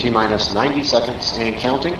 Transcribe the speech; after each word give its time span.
T-minus 0.00 0.54
90 0.54 0.82
seconds 0.82 1.38
and 1.38 1.60
counting. 1.60 1.94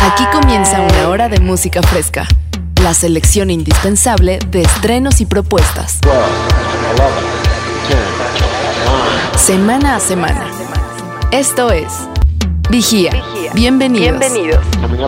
Aquí 0.00 0.24
comienza 0.32 0.80
una 0.80 1.08
hora 1.08 1.28
de 1.28 1.38
música 1.38 1.80
fresca. 1.82 2.26
La 2.82 2.94
selección 2.94 3.48
indispensable 3.48 4.40
de 4.48 4.62
estrenos 4.62 5.20
y 5.20 5.26
propuestas. 5.26 6.00
12, 6.00 6.16
11, 6.90 7.04
10, 7.88 8.00
9. 8.86 9.38
Semana 9.38 9.94
a 9.94 10.00
semana. 10.00 10.50
Esto 11.30 11.70
es 11.70 11.92
Vigía. 12.70 13.22
Bienvenidos. 13.54 14.18
Coming 14.80 15.02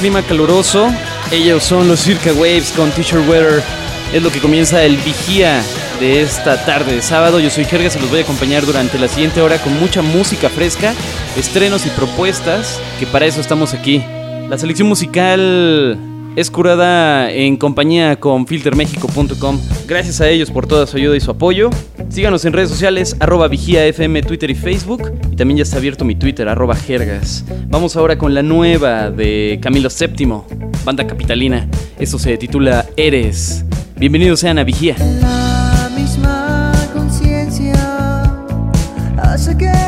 clima 0.00 0.22
caluroso. 0.22 0.90
Ellos 1.30 1.62
son 1.62 1.86
los 1.86 2.00
Circa 2.00 2.32
Waves 2.32 2.72
con 2.72 2.90
T-shirt 2.90 3.28
Weather. 3.28 3.62
Es 4.14 4.22
lo 4.22 4.32
que 4.32 4.40
comienza 4.40 4.82
el 4.82 4.96
vigía 4.96 5.62
de 6.00 6.22
esta 6.22 6.64
tarde 6.64 6.96
de 6.96 7.02
sábado. 7.02 7.38
Yo 7.38 7.50
soy 7.50 7.66
Jerga, 7.66 7.90
se 7.90 8.00
los 8.00 8.08
voy 8.08 8.20
a 8.20 8.22
acompañar 8.22 8.64
durante 8.64 8.98
la 8.98 9.08
siguiente 9.08 9.42
hora 9.42 9.58
con 9.58 9.78
mucha 9.78 10.00
música 10.00 10.48
fresca, 10.48 10.94
estrenos 11.36 11.84
y 11.84 11.90
propuestas, 11.90 12.80
que 12.98 13.06
para 13.06 13.26
eso 13.26 13.42
estamos 13.42 13.74
aquí. 13.74 14.02
La 14.48 14.56
selección 14.56 14.88
musical 14.88 16.09
es 16.36 16.50
curada 16.50 17.30
en 17.30 17.56
compañía 17.56 18.18
con 18.18 18.46
filtermexico.com. 18.46 19.60
Gracias 19.86 20.20
a 20.20 20.28
ellos 20.28 20.50
por 20.50 20.66
toda 20.66 20.86
su 20.86 20.96
ayuda 20.96 21.16
y 21.16 21.20
su 21.20 21.30
apoyo. 21.30 21.70
Síganos 22.08 22.44
en 22.44 22.52
redes 22.52 22.68
sociales, 22.70 23.16
arroba 23.20 23.48
vigía 23.48 23.84
FM, 23.86 24.22
Twitter 24.22 24.50
y 24.50 24.54
Facebook. 24.54 25.12
Y 25.30 25.36
también 25.36 25.58
ya 25.58 25.62
está 25.62 25.78
abierto 25.78 26.04
mi 26.04 26.14
Twitter, 26.14 26.48
arroba 26.48 26.76
jergas. 26.76 27.44
Vamos 27.68 27.96
ahora 27.96 28.18
con 28.18 28.34
la 28.34 28.42
nueva 28.42 29.10
de 29.10 29.58
Camilo 29.62 29.88
VII, 29.88 30.42
banda 30.84 31.06
capitalina. 31.06 31.68
Esto 31.98 32.18
se 32.18 32.36
titula 32.36 32.86
Eres. 32.96 33.64
Bienvenidos 33.96 34.40
sean 34.40 34.58
a 34.58 34.64
Vigía. 34.64 34.96
La 34.98 35.90
misma 35.94 36.72
conciencia 36.94 37.74
hace 39.18 39.56
que 39.56 39.79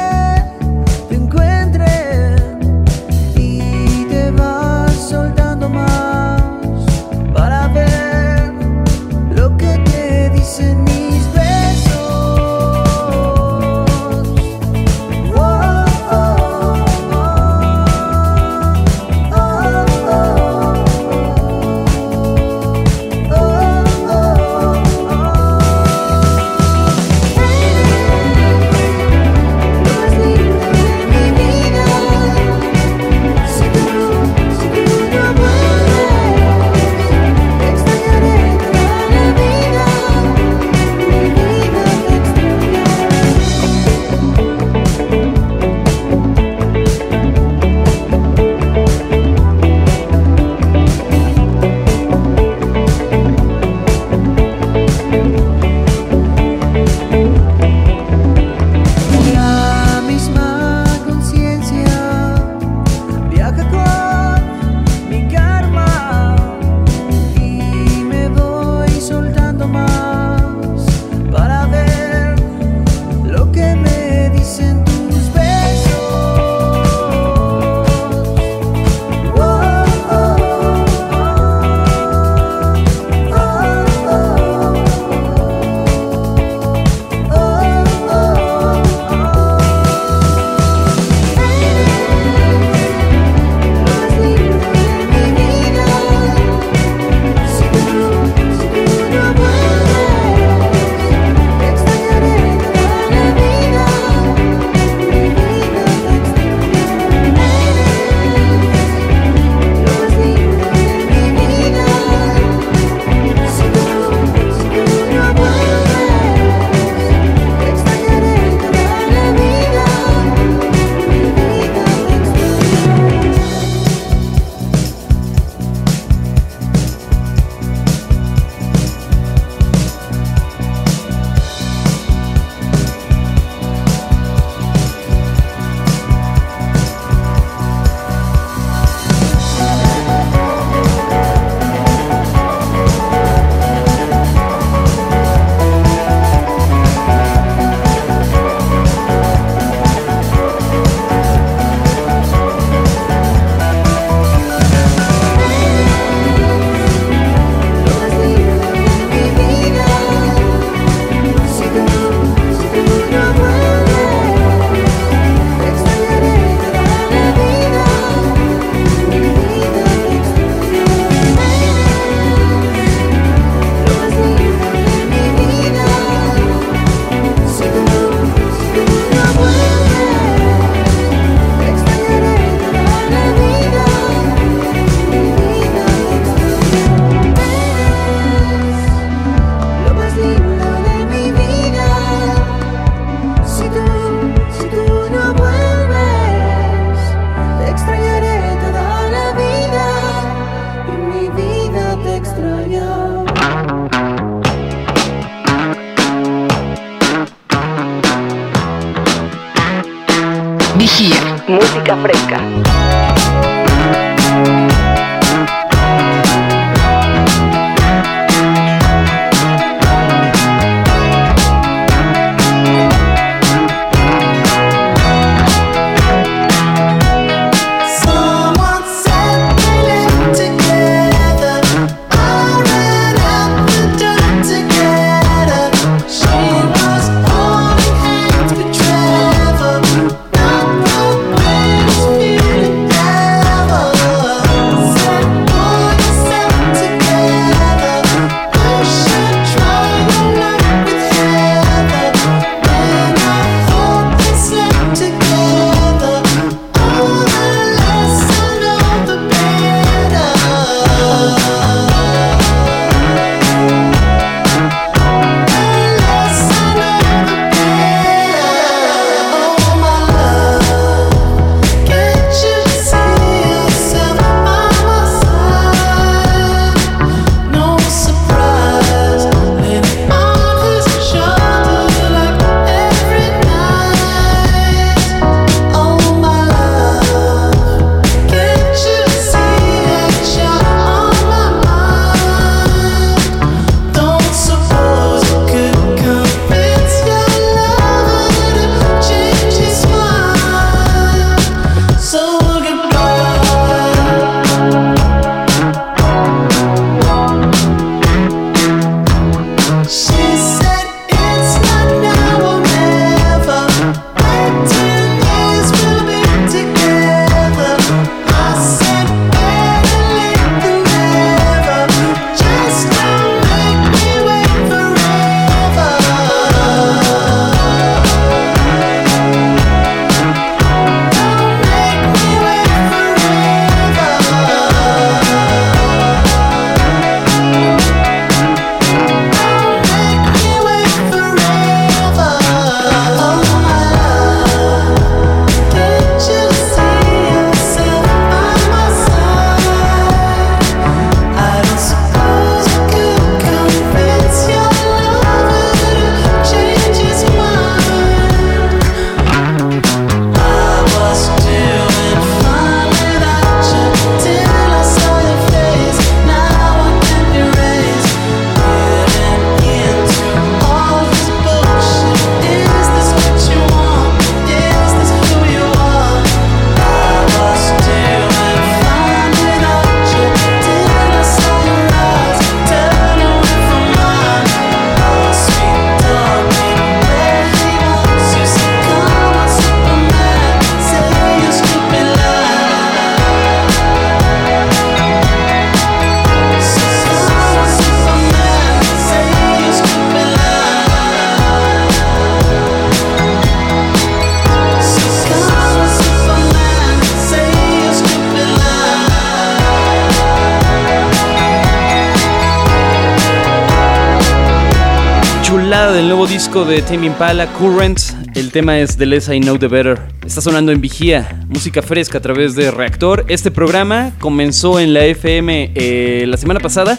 disco 416.53 416.71
de 416.71 416.83
Tame 416.83 417.07
Impala, 417.07 417.51
Current. 417.55 417.99
El 418.35 418.53
tema 418.53 418.79
es 418.79 418.99
The 418.99 419.07
Less 419.07 419.31
I 419.31 419.41
Know 419.41 419.57
The 419.57 419.69
Better. 419.69 419.99
Está 420.27 420.43
sonando 420.43 420.71
en 420.71 420.83
vigía, 420.83 421.41
música 421.49 421.81
fresca 421.81 422.19
a 422.19 422.21
través 422.21 422.55
de 422.55 422.71
Reactor. 422.71 423.25
Este 423.29 423.51
programa 423.51 424.13
comenzó 424.19 424.79
en 424.79 424.93
la 424.93 425.03
FM 425.07 425.73
eh, 425.75 426.27
la 426.29 426.37
semana 426.37 426.61
pasada, 426.61 426.99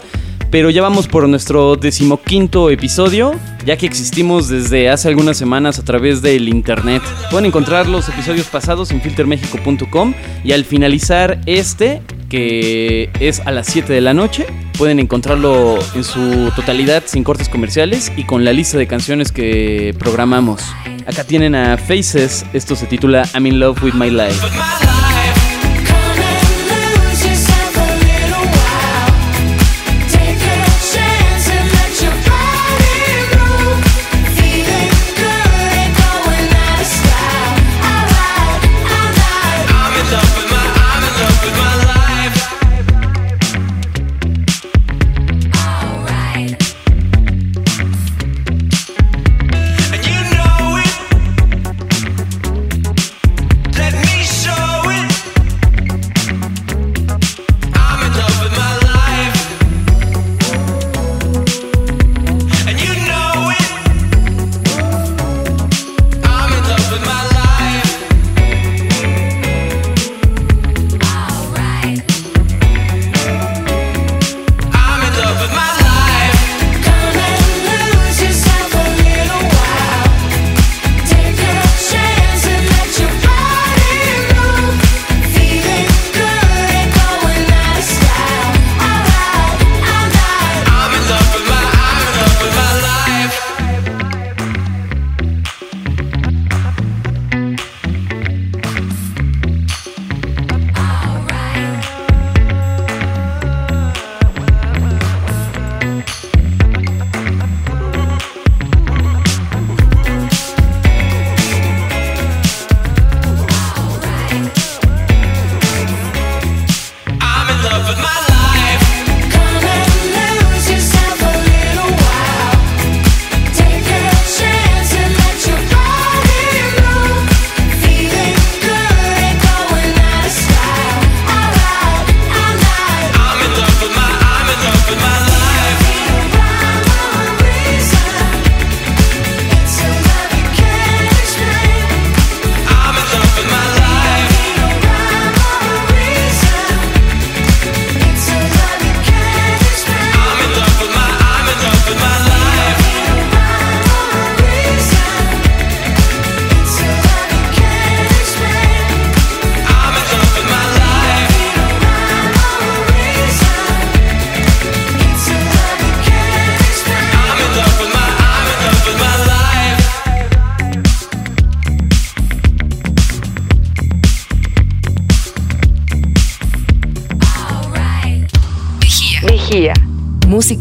pero 0.50 0.70
ya 0.70 0.82
vamos 0.82 1.06
por 1.06 1.28
nuestro 1.28 1.76
decimoquinto 1.76 2.68
episodio, 2.68 3.32
ya 3.64 3.76
que 3.76 3.86
existimos 3.86 4.48
desde 4.48 4.90
hace 4.90 5.06
algunas 5.06 5.36
semanas 5.36 5.78
a 5.78 5.84
través 5.84 6.20
del 6.20 6.48
internet. 6.48 7.02
Pueden 7.30 7.46
encontrar 7.46 7.88
los 7.88 8.08
episodios 8.08 8.48
pasados 8.48 8.90
en 8.90 9.00
filtermexico.com 9.02 10.14
y 10.42 10.50
al 10.50 10.64
finalizar 10.64 11.40
este, 11.46 12.02
que 12.28 13.08
es 13.20 13.38
a 13.38 13.52
las 13.52 13.68
7 13.68 13.92
de 13.92 14.00
la 14.00 14.14
noche, 14.14 14.46
Pueden 14.76 14.98
encontrarlo 14.98 15.78
en 15.94 16.02
su 16.02 16.50
totalidad 16.56 17.04
sin 17.06 17.22
cortes 17.22 17.48
comerciales 17.48 18.12
y 18.16 18.24
con 18.24 18.44
la 18.44 18.52
lista 18.52 18.76
de 18.76 18.86
canciones 18.86 19.30
que 19.30 19.94
programamos. 19.98 20.62
Acá 21.06 21.24
tienen 21.24 21.54
a 21.54 21.76
Faces, 21.76 22.44
esto 22.52 22.74
se 22.74 22.86
titula 22.86 23.24
I'm 23.34 23.46
in 23.46 23.60
love 23.60 23.82
with 23.82 23.94
my 23.94 24.10
life. 24.10 24.44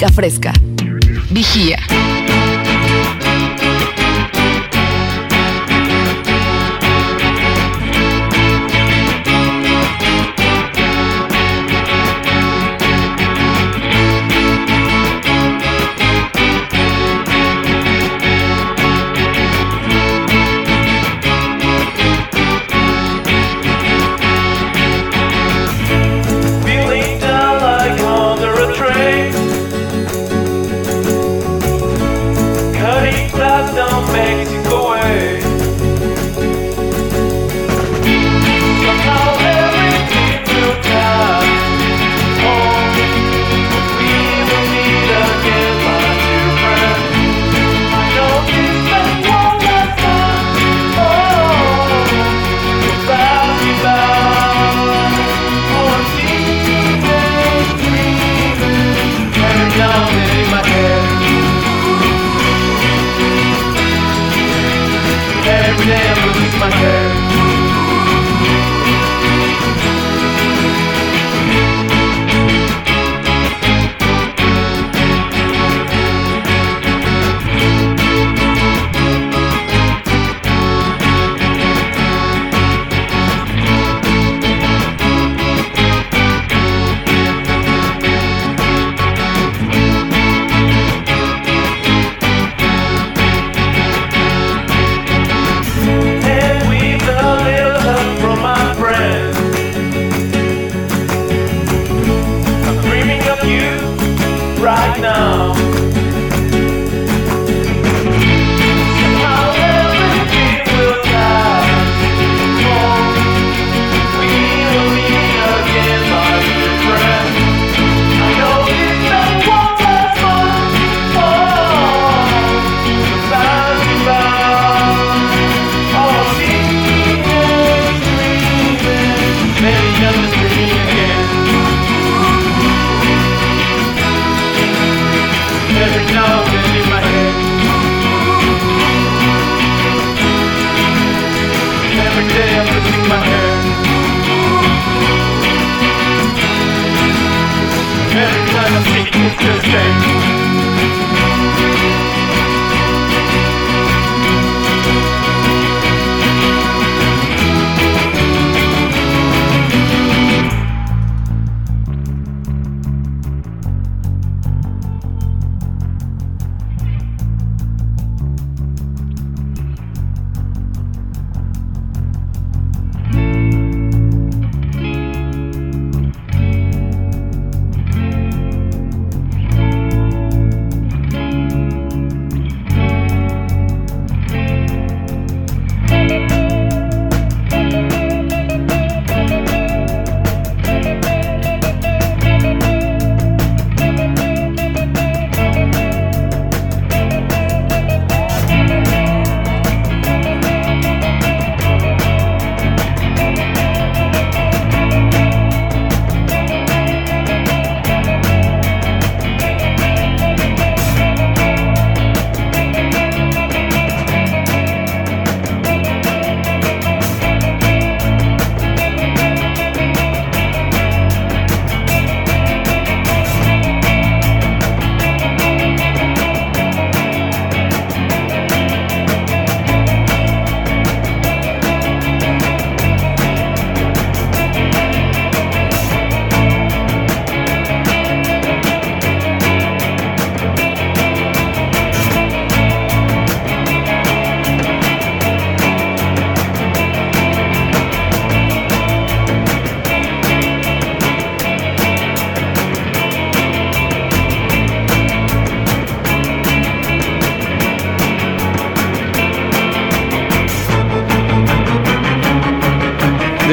Fresca. 0.09 0.53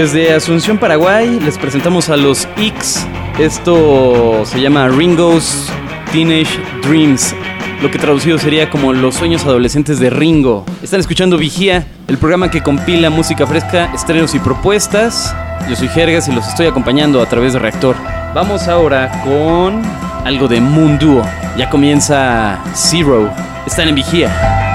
Desde 0.01 0.33
Asunción, 0.33 0.79
Paraguay, 0.79 1.39
les 1.45 1.59
presentamos 1.59 2.09
a 2.09 2.17
los 2.17 2.49
X. 2.57 3.07
Esto 3.39 4.47
se 4.47 4.59
llama 4.59 4.89
Ringo's 4.89 5.69
Teenage 6.11 6.59
Dreams, 6.83 7.35
lo 7.83 7.91
que 7.91 7.99
traducido 7.99 8.39
sería 8.39 8.71
como 8.71 8.95
los 8.95 9.17
sueños 9.17 9.45
adolescentes 9.45 10.01
de 10.01 10.09
Ringo. 10.09 10.65
Están 10.83 11.01
escuchando 11.01 11.37
Vigía, 11.37 11.87
el 12.09 12.17
programa 12.17 12.51
que 12.51 12.63
compila 12.63 13.11
música 13.11 13.47
fresca, 13.47 13.93
estrenos 13.95 14.35
y 14.35 14.39
propuestas. 14.39 15.37
Yo 15.69 15.77
soy 15.77 15.89
Jergas 15.89 16.29
y 16.29 16.33
los 16.33 16.49
estoy 16.49 16.69
acompañando 16.69 17.21
a 17.21 17.27
través 17.27 17.53
de 17.53 17.59
Reactor. 17.59 17.95
Vamos 18.35 18.69
ahora 18.69 19.23
con 19.23 19.83
algo 20.25 20.49
de 20.49 20.63
Moon 20.63 20.99
Duo. 20.99 21.23
Ya 21.59 21.69
comienza 21.69 22.59
Zero. 22.75 23.31
Están 23.67 23.89
en 23.89 23.97
Vigía. 23.97 24.70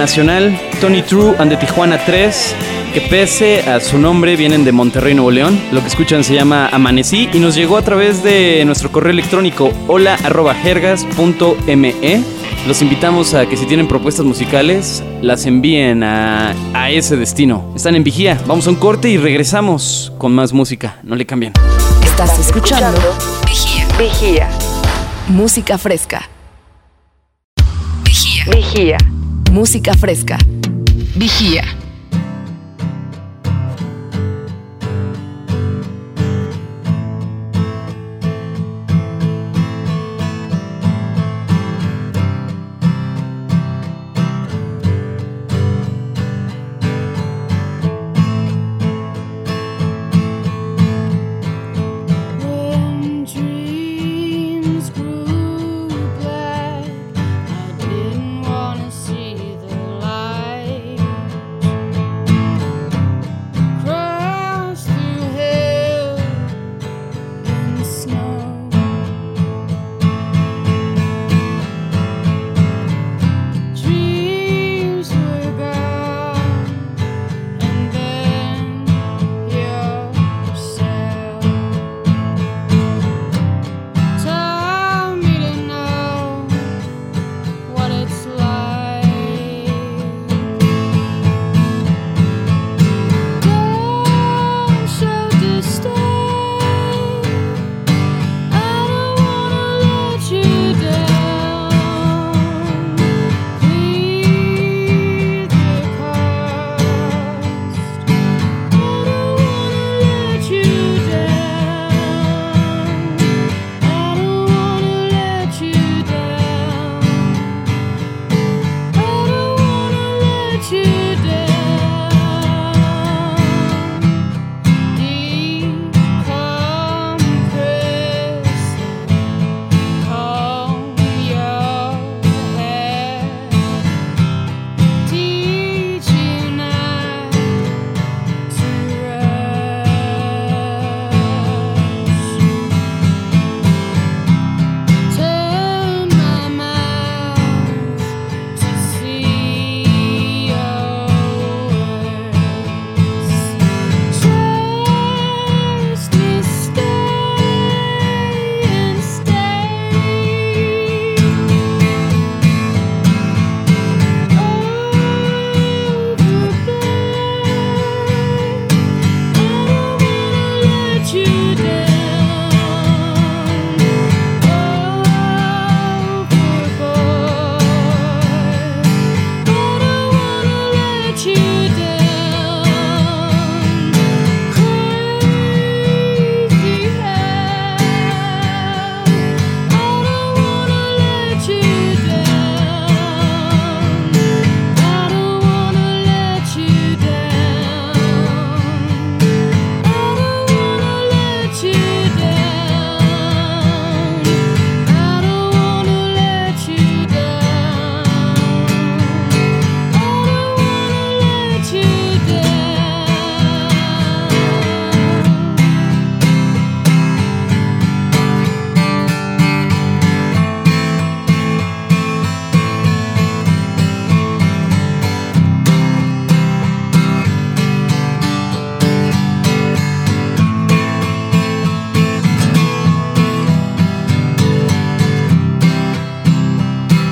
Nacional, 0.00 0.58
Tony 0.80 1.02
True 1.02 1.34
and 1.38 1.50
the 1.50 1.58
Tijuana 1.58 2.02
3, 2.06 2.54
que 2.94 3.02
pese 3.02 3.60
a 3.68 3.80
su 3.80 3.98
nombre 3.98 4.34
vienen 4.34 4.64
de 4.64 4.72
Monterrey, 4.72 5.12
Nuevo 5.12 5.30
León. 5.30 5.60
Lo 5.72 5.82
que 5.82 5.88
escuchan 5.88 6.24
se 6.24 6.34
llama 6.34 6.70
Amanecí 6.72 7.28
y 7.34 7.38
nos 7.38 7.54
llegó 7.54 7.76
a 7.76 7.82
través 7.82 8.22
de 8.22 8.64
nuestro 8.64 8.90
correo 8.90 9.12
electrónico 9.12 9.70
hola 9.88 10.16
jergas.me. 10.62 11.94
Los 12.66 12.80
invitamos 12.80 13.34
a 13.34 13.44
que 13.44 13.58
si 13.58 13.66
tienen 13.66 13.88
propuestas 13.88 14.24
musicales, 14.24 15.04
las 15.20 15.44
envíen 15.44 16.02
a, 16.02 16.54
a 16.72 16.90
ese 16.90 17.18
destino. 17.18 17.70
Están 17.76 17.94
en 17.94 18.02
vigía, 18.02 18.40
vamos 18.46 18.66
a 18.68 18.70
un 18.70 18.76
corte 18.76 19.10
y 19.10 19.18
regresamos 19.18 20.14
con 20.16 20.32
más 20.32 20.54
música. 20.54 20.96
No 21.02 21.14
le 21.14 21.26
cambien. 21.26 21.52
Estás 22.02 22.38
escuchando 22.38 22.98
Vigía. 23.44 23.86
Vigía. 23.98 24.48
Música 25.28 25.76
fresca. 25.76 26.26
Vigía. 28.02 28.44
Vigía. 28.50 28.98
Música 29.50 29.94
fresca. 29.94 30.38
Vigía 31.16 31.64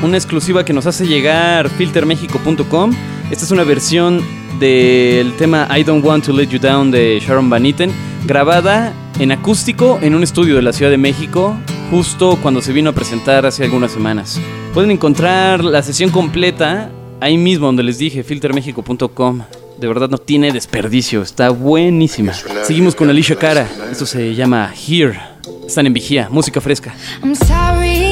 una 0.09 0.17
exclusiva 0.17 0.65
que 0.65 0.73
nos 0.73 0.87
hace 0.87 1.07
llegar 1.07 1.69
filtermexico.com. 1.69 2.93
Esta 3.31 3.45
es 3.45 3.51
una 3.51 3.65
versión 3.65 4.23
del 4.59 5.35
tema 5.35 5.69
I 5.77 5.85
Don't 5.85 6.05
Want 6.05 6.25
to 6.25 6.33
Let 6.33 6.49
You 6.49 6.59
Down 6.59 6.91
de 6.91 7.21
Sharon 7.21 7.49
Van 7.51 7.65
Etten, 7.67 7.93
grabada 8.25 8.93
en 9.19 9.33
acústico 9.33 9.99
en 10.01 10.15
un 10.15 10.23
estudio 10.23 10.57
de 10.57 10.63
la 10.63 10.73
Ciudad 10.73 10.91
de 10.91 10.97
México, 10.97 11.57
justo 11.91 12.39
cuando 12.43 12.63
se 12.63 12.73
vino 12.73 12.91
a 12.91 12.93
presentar 12.93 13.47
hace 13.47 13.65
algunas 13.65 13.93
semanas. 13.93 14.41
Pueden 14.73 14.91
encontrar 14.91 15.63
la 15.63 15.83
sesión 15.83 16.11
completa 16.11 16.91
ahí 17.21 17.37
mismo 17.37 17.67
donde 17.67 17.83
les 17.83 17.99
dije, 17.99 18.25
filtermexico.com. 18.25 19.43
De 19.79 19.87
verdad 19.87 20.09
no 20.09 20.19
tiene 20.19 20.53
desperdicio, 20.53 21.23
está 21.23 21.51
buenísima. 21.51 22.33
Seguimos 22.65 22.95
con 22.95 23.11
Alicia 23.11 23.37
Cara, 23.37 23.69
esto 23.93 24.07
se 24.07 24.35
llama 24.35 24.73
Here. 24.75 25.19
Están 25.67 25.87
en 25.87 25.93
vigía, 25.93 26.29
música 26.31 26.61
fresca. 26.61 26.95
I'm 27.23 27.37
sorry 27.37 28.08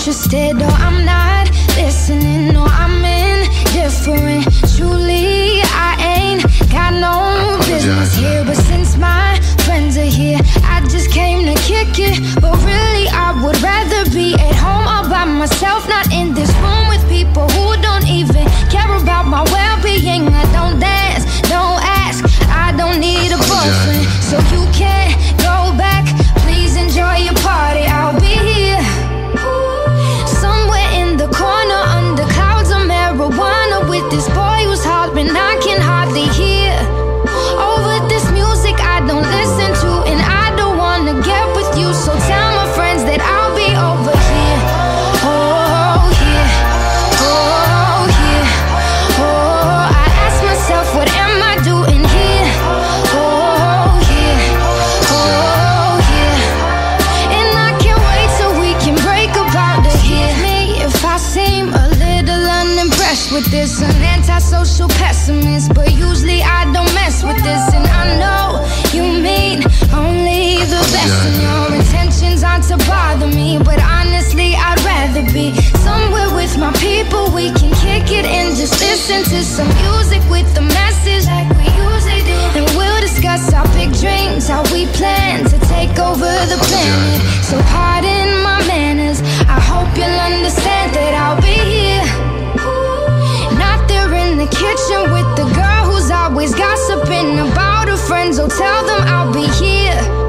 uninterested 0.00 0.62
or 0.62 0.64
oh, 0.64 0.76
I'm 0.80 1.04
not 1.04 1.50
listening 1.76 2.56
or 2.56 2.66
I'm 2.68 3.04
indifferent. 3.04 4.44
Truly, 4.74 5.60
I 5.64 5.92
ain't 6.16 6.42
got 6.70 6.94
no 6.94 7.58
business 7.66 8.16
here. 8.16 8.44
But 8.44 8.56
since 8.56 8.96
my 8.96 9.38
friends 9.66 9.98
are 9.98 10.04
here, 10.04 10.38
I 10.64 10.80
just 10.88 11.10
came 11.10 11.44
to 11.44 11.54
kick 11.62 11.98
it. 11.98 12.16
But 12.40 12.56
really, 12.64 13.08
I 13.08 13.36
would 13.44 13.60
rather 13.60 14.08
be 14.10 14.34
at 14.34 14.54
home 14.56 14.86
all 14.88 15.08
by 15.08 15.24
myself, 15.24 15.86
not 15.88 16.10
in 16.12 16.32
this 16.34 16.50
room 16.64 16.88
with 16.88 17.06
people 17.08 17.46
who 17.48 17.76
don't 17.82 18.08
even 18.08 18.46
care 18.70 18.96
about 18.96 19.26
my 19.26 19.42
well 19.52 19.82
being. 19.82 20.28
I 20.28 20.44
don't 20.52 20.80
dance, 20.80 21.24
don't 21.42 21.80
ask, 21.84 22.24
I 22.48 22.72
don't 22.76 23.00
need 23.00 23.32
a 23.32 23.36
boyfriend. 23.36 24.06
So 24.24 24.38
you 24.54 24.64
can't 24.72 25.09
just 78.60 78.78
listen 78.78 79.24
to 79.24 79.42
some 79.42 79.68
music 79.88 80.20
with 80.28 80.44
the 80.54 80.60
message 80.60 81.24
like 81.24 81.48
we 81.56 81.64
usually 81.80 82.20
do, 82.28 82.60
and 82.60 82.68
we'll 82.76 83.00
discuss 83.00 83.54
our 83.54 83.66
big 83.72 83.90
dreams, 83.94 84.48
how 84.48 84.60
we 84.70 84.84
plan 85.00 85.42
to 85.48 85.58
take 85.60 85.98
over 85.98 86.28
the 86.44 86.60
planet. 86.68 87.20
So 87.42 87.56
pardon 87.72 88.42
my 88.42 88.60
manners. 88.68 89.22
I 89.48 89.58
hope 89.64 89.88
you'll 89.96 90.20
understand 90.28 90.92
that 90.92 91.14
I'll 91.16 91.40
be 91.40 91.56
here. 91.72 92.04
Not 93.56 93.88
there 93.88 94.12
in 94.12 94.36
the 94.36 94.50
kitchen 94.52 95.08
with 95.08 95.28
the 95.40 95.48
girl 95.56 95.82
who's 95.88 96.10
always 96.10 96.54
gossiping 96.54 97.38
about 97.40 97.88
her 97.88 97.96
friends. 97.96 98.38
Oh, 98.38 98.46
tell 98.46 98.84
them 98.84 99.00
I'll 99.08 99.32
be 99.32 99.48
here. 99.56 100.19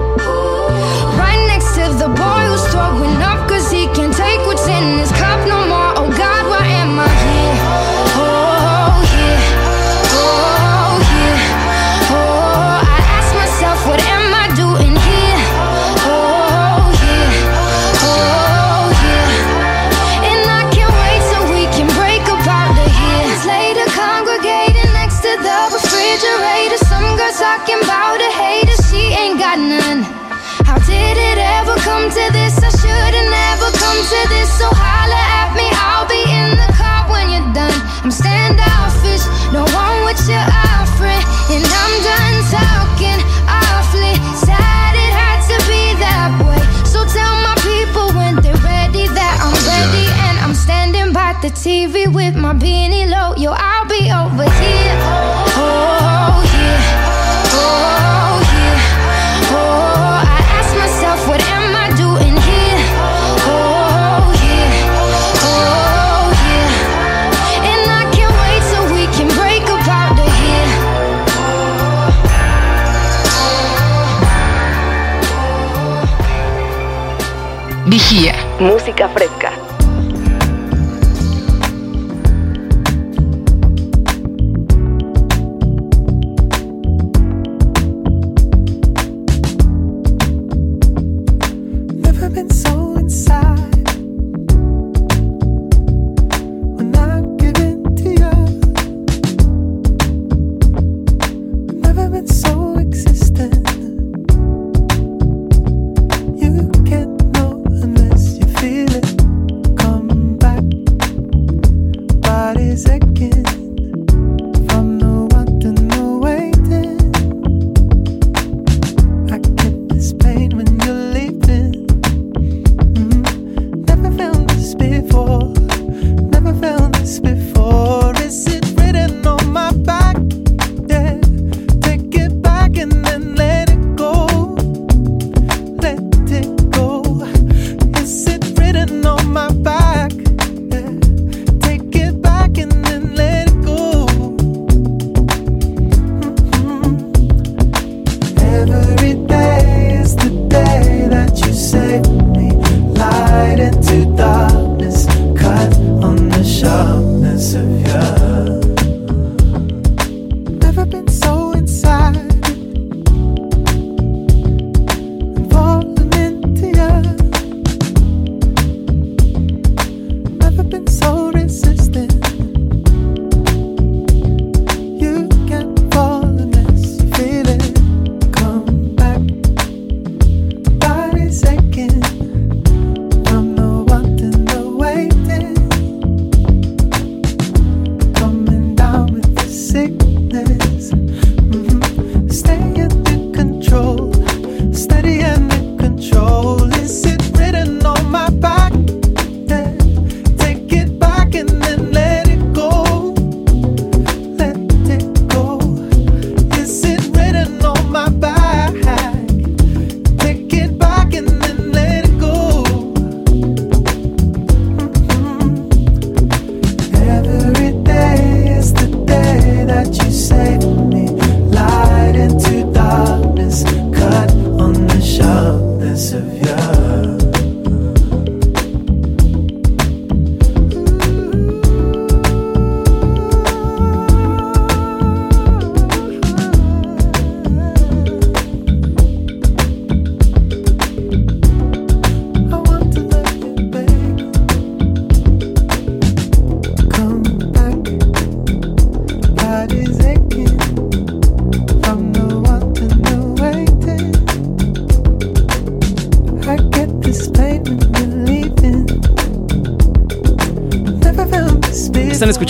Música 78.72 79.10
fresca. 79.10 79.51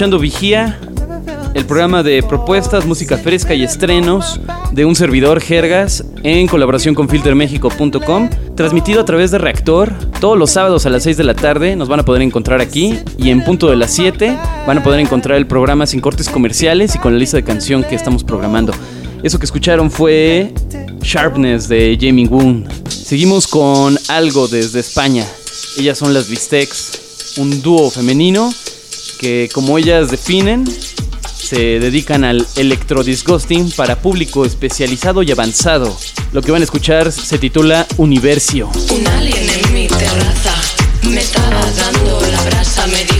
escuchando 0.01 0.17
Vigía, 0.17 0.79
el 1.53 1.63
programa 1.65 2.01
de 2.01 2.23
propuestas, 2.23 2.87
música 2.87 3.19
fresca 3.19 3.53
y 3.53 3.63
estrenos 3.63 4.39
de 4.71 4.83
un 4.83 4.95
servidor 4.95 5.39
Jergas 5.39 6.03
en 6.23 6.47
colaboración 6.47 6.95
con 6.95 7.07
filtermexico.com, 7.07 8.29
transmitido 8.55 9.01
a 9.01 9.05
través 9.05 9.29
de 9.29 9.37
Reactor. 9.37 9.93
Todos 10.19 10.39
los 10.39 10.49
sábados 10.49 10.87
a 10.87 10.89
las 10.89 11.03
6 11.03 11.17
de 11.17 11.23
la 11.23 11.35
tarde 11.35 11.75
nos 11.75 11.87
van 11.87 11.99
a 11.99 12.03
poder 12.03 12.23
encontrar 12.23 12.61
aquí 12.61 12.97
y 13.19 13.29
en 13.29 13.43
punto 13.43 13.69
de 13.69 13.75
las 13.75 13.91
7 13.91 14.35
van 14.65 14.79
a 14.79 14.83
poder 14.83 15.01
encontrar 15.01 15.37
el 15.37 15.45
programa 15.45 15.85
sin 15.85 16.01
cortes 16.01 16.29
comerciales 16.29 16.95
y 16.95 16.97
con 16.97 17.13
la 17.13 17.19
lista 17.19 17.37
de 17.37 17.43
canción 17.43 17.83
que 17.83 17.93
estamos 17.93 18.23
programando. 18.23 18.73
Eso 19.21 19.37
que 19.37 19.45
escucharon 19.45 19.91
fue 19.91 20.51
Sharpness 21.03 21.67
de 21.67 21.95
Jamie 22.01 22.25
Woon. 22.25 22.67
Seguimos 22.89 23.45
con 23.45 23.99
algo 24.07 24.47
desde 24.47 24.79
España. 24.79 25.27
Ellas 25.77 25.99
son 25.99 26.15
las 26.15 26.27
Bistecs, 26.27 27.37
un 27.37 27.61
dúo 27.61 27.91
femenino 27.91 28.51
que 29.21 29.49
como 29.53 29.77
ellas 29.77 30.09
definen, 30.09 30.65
se 31.37 31.79
dedican 31.79 32.23
al 32.23 32.47
electrodisgusting 32.55 33.69
para 33.71 34.01
público 34.01 34.45
especializado 34.45 35.21
y 35.21 35.31
avanzado. 35.31 35.95
Lo 36.33 36.41
que 36.41 36.51
van 36.51 36.61
a 36.61 36.63
escuchar 36.63 37.11
se 37.11 37.37
titula 37.37 37.85
Universio. 37.97 38.71
Un 38.89 39.07
alien 39.07 39.47
en 39.47 39.73
mi 39.73 39.87
terraza 39.87 40.55
me 41.03 41.21
estaba 41.21 41.61
dando 41.71 42.19
la 42.31 42.41
brasa, 42.41 42.87
me 42.87 43.10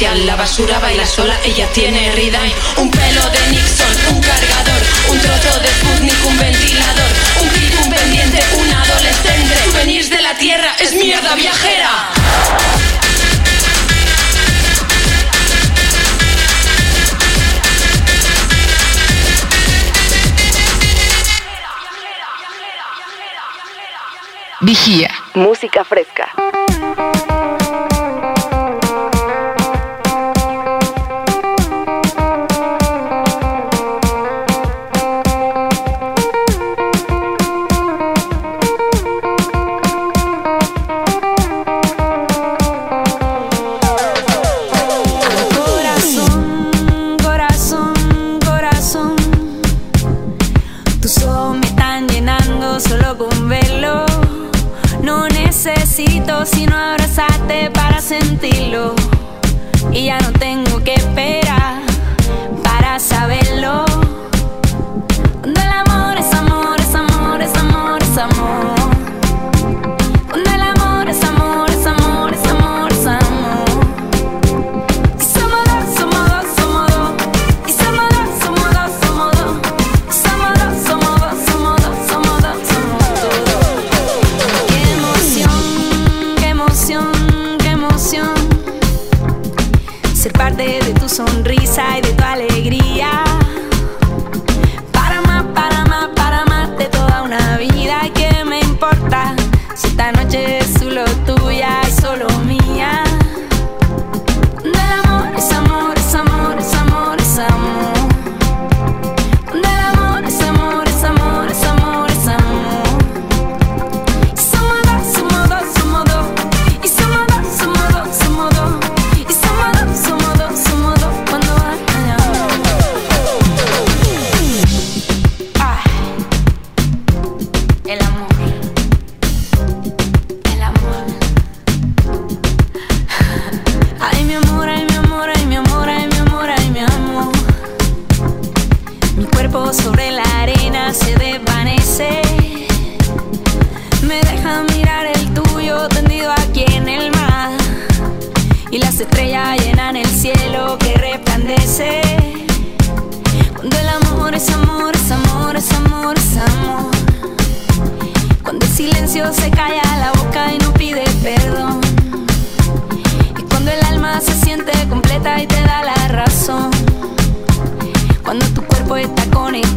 La 0.00 0.34
basura 0.34 0.80
baila 0.80 1.06
sola, 1.06 1.38
ella 1.44 1.68
tiene 1.72 2.10
Ridine, 2.12 2.52
un 2.78 2.90
pelo 2.90 3.30
de 3.30 3.38
Nixon, 3.52 4.14
un 4.14 4.20
cargador, 4.20 4.82
un 5.08 5.18
trozo 5.20 5.60
de 5.60 5.68
Sputnik, 5.68 6.26
un 6.26 6.36
ventilador, 6.36 7.10
un 7.40 7.48
kit, 7.50 7.74
un 7.80 7.90
pendiente, 7.90 8.42
un 8.58 8.72
adolescente, 8.72 9.54
souvenirs 9.64 10.10
de 10.10 10.20
la 10.20 10.36
tierra, 10.36 10.74
es 10.80 10.92
mierda 10.94 11.36
viajera. 11.36 12.10
Vigía. 24.60 25.10
Música 25.34 25.84
fresca. 25.84 26.33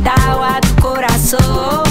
Conectado 0.08 0.44
a 0.44 0.62
tu 0.62 0.82
corazón. 0.82 1.87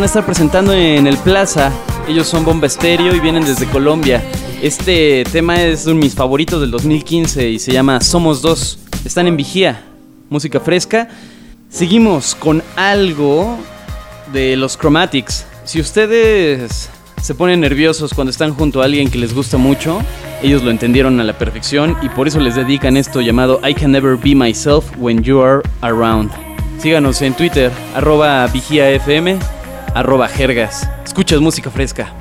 Van 0.00 0.04
a 0.04 0.06
estar 0.06 0.24
presentando 0.24 0.72
en 0.72 1.06
el 1.06 1.18
Plaza. 1.18 1.70
Ellos 2.08 2.26
son 2.26 2.42
Bomba 2.42 2.66
Estéreo 2.66 3.14
y 3.14 3.20
vienen 3.20 3.44
desde 3.44 3.66
Colombia. 3.66 4.24
Este 4.62 5.24
tema 5.30 5.62
es 5.62 5.84
de 5.84 5.92
mis 5.92 6.14
favoritos 6.14 6.58
del 6.62 6.70
2015 6.70 7.50
y 7.50 7.58
se 7.58 7.70
llama 7.70 8.00
Somos 8.00 8.40
Dos. 8.40 8.78
Están 9.04 9.26
en 9.26 9.36
vigía, 9.36 9.84
música 10.30 10.58
fresca. 10.58 11.06
Seguimos 11.68 12.34
con 12.34 12.62
algo 12.76 13.58
de 14.32 14.56
los 14.56 14.78
Chromatics. 14.78 15.44
Si 15.64 15.82
ustedes 15.82 16.88
se 17.20 17.34
ponen 17.34 17.60
nerviosos 17.60 18.14
cuando 18.14 18.30
están 18.30 18.54
junto 18.54 18.80
a 18.80 18.86
alguien 18.86 19.10
que 19.10 19.18
les 19.18 19.34
gusta 19.34 19.58
mucho, 19.58 20.00
ellos 20.42 20.62
lo 20.62 20.70
entendieron 20.70 21.20
a 21.20 21.24
la 21.24 21.36
perfección 21.36 21.94
y 22.00 22.08
por 22.08 22.26
eso 22.26 22.40
les 22.40 22.54
dedican 22.54 22.96
esto 22.96 23.20
llamado 23.20 23.60
I 23.68 23.74
Can 23.74 23.92
Never 23.92 24.16
Be 24.16 24.34
Myself 24.34 24.86
When 24.96 25.22
You 25.22 25.42
Are 25.42 25.60
Around. 25.82 26.30
Síganos 26.78 27.20
en 27.20 27.34
Twitter, 27.34 27.70
arroba 27.94 28.46
vigiafm, 28.46 29.38
arroba 29.94 30.28
jergas. 30.28 30.88
Escuchas 31.04 31.40
música 31.40 31.70
fresca. 31.70 32.12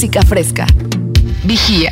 Música 0.00 0.22
fresca. 0.22 0.66
Vigía. 1.44 1.90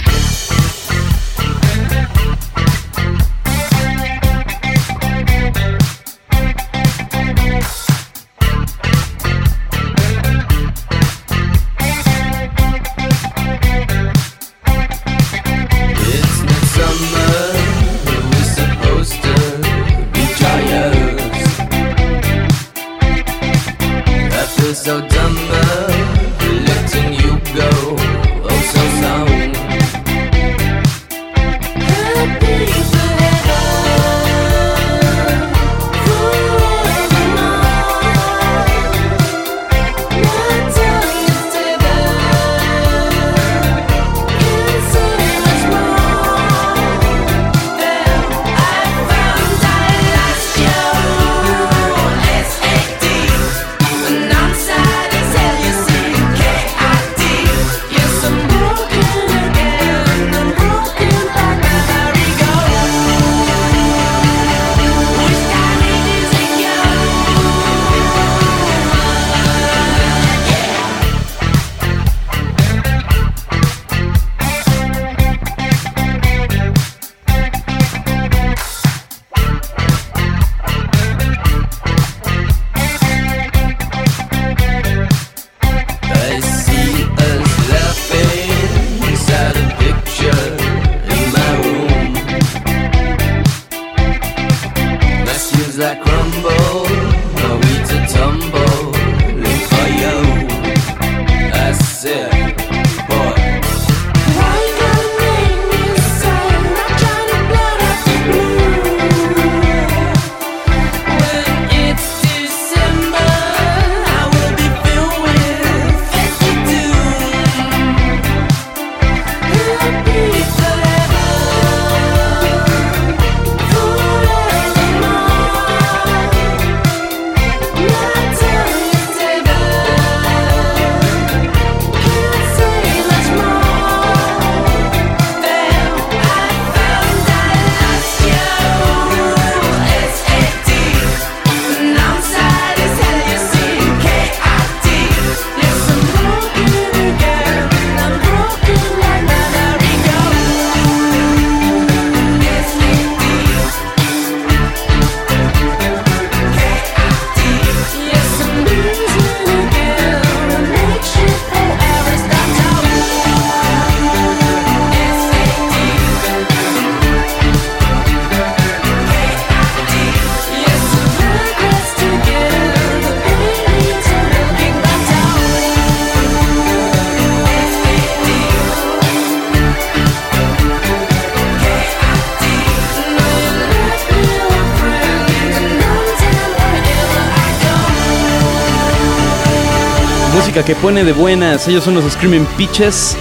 Que 190.68 190.74
pone 190.74 191.02
de 191.02 191.14
buenas. 191.14 191.66
Ellos 191.66 191.82
son 191.82 191.94
los 191.94 192.04
Screaming 192.12 192.44
Pitches. 192.58 193.16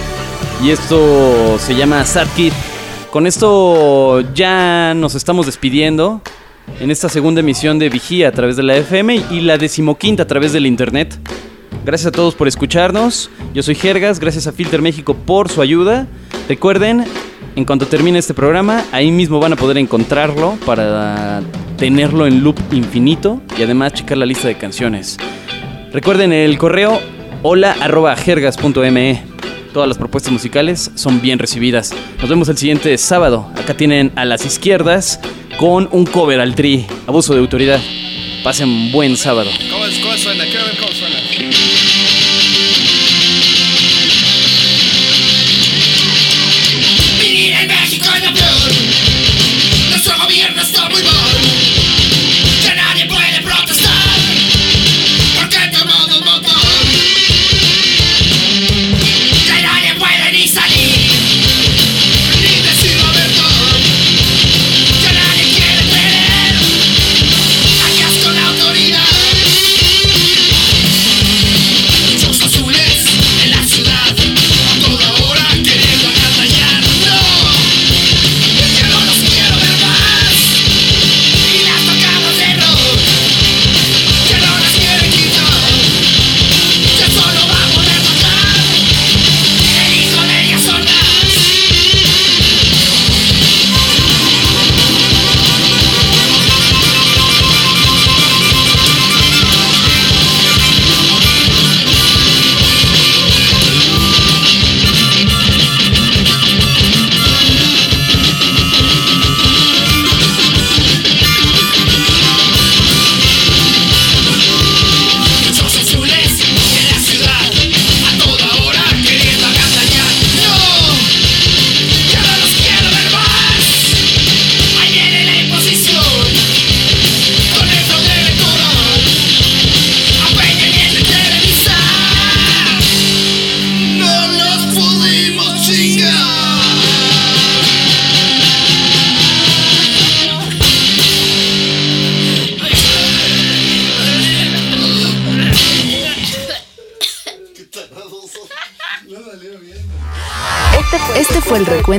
Y 0.62 0.68
esto 0.68 1.58
se 1.58 1.74
llama 1.74 2.04
Sad 2.04 2.26
Kid. 2.36 2.52
Con 3.10 3.26
esto 3.26 4.20
ya 4.34 4.92
nos 4.94 5.14
estamos 5.14 5.46
despidiendo. 5.46 6.20
En 6.78 6.90
esta 6.90 7.08
segunda 7.08 7.40
emisión 7.40 7.78
de 7.78 7.88
Vigía 7.88 8.28
a 8.28 8.32
través 8.32 8.56
de 8.56 8.64
la 8.64 8.76
FM 8.76 9.22
y 9.30 9.40
la 9.40 9.56
decimoquinta 9.56 10.24
a 10.24 10.26
través 10.26 10.52
del 10.52 10.66
internet. 10.66 11.18
Gracias 11.86 12.08
a 12.08 12.12
todos 12.12 12.34
por 12.34 12.48
escucharnos. 12.48 13.30
Yo 13.54 13.62
soy 13.62 13.76
Jergas, 13.76 14.20
gracias 14.20 14.46
a 14.46 14.52
Filter 14.52 14.82
México 14.82 15.14
por 15.14 15.48
su 15.48 15.62
ayuda. 15.62 16.06
Recuerden, 16.50 17.06
en 17.56 17.64
cuanto 17.64 17.86
termine 17.86 18.18
este 18.18 18.34
programa, 18.34 18.84
ahí 18.92 19.10
mismo 19.10 19.40
van 19.40 19.54
a 19.54 19.56
poder 19.56 19.78
encontrarlo 19.78 20.58
para 20.66 21.40
tenerlo 21.78 22.26
en 22.26 22.44
loop 22.44 22.58
infinito 22.72 23.40
y 23.58 23.62
además 23.62 23.94
checar 23.94 24.18
la 24.18 24.26
lista 24.26 24.48
de 24.48 24.58
canciones. 24.58 25.16
Recuerden 25.94 26.34
el 26.34 26.58
correo 26.58 27.00
hola 27.42 27.76
arroba 27.80 28.16
jergas.me. 28.16 29.22
Todas 29.72 29.88
las 29.88 29.98
propuestas 29.98 30.32
musicales 30.32 30.90
son 30.94 31.20
bien 31.20 31.38
recibidas. 31.38 31.94
Nos 32.20 32.28
vemos 32.28 32.48
el 32.48 32.56
siguiente 32.56 32.96
sábado. 32.98 33.50
Acá 33.56 33.74
tienen 33.74 34.12
a 34.16 34.24
las 34.24 34.44
izquierdas 34.44 35.20
con 35.58 35.88
un 35.92 36.06
cover 36.06 36.40
al 36.40 36.54
tri. 36.54 36.86
Abuso 37.06 37.34
de 37.34 37.40
autoridad. 37.40 37.80
Pasen 38.42 38.90
buen 38.90 39.16
sábado. 39.16 39.50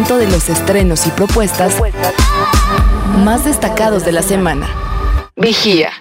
De 0.08 0.28
los 0.28 0.48
estrenos 0.50 1.06
y 1.08 1.12
propuestas 1.12 1.74
más 3.18 3.44
destacados 3.44 4.06
de 4.06 4.14
la 4.14 4.22
semana. 4.22 4.68
Vigía. 5.36 5.92